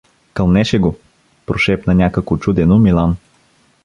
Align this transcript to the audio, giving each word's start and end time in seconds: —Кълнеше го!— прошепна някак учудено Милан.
—Кълнеше 0.33 0.79
го!— 0.79 0.95
прошепна 1.45 1.95
някак 1.95 2.31
учудено 2.31 2.79
Милан. 2.79 3.17